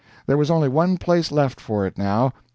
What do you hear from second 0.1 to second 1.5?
There was only one place